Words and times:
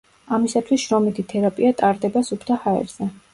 ამისათვის 0.35 0.81
შრომითი 0.85 1.25
თერაპია 1.33 1.75
ტარდება 1.83 2.25
სუფთა 2.31 2.59
ჰაერზე. 2.65 3.13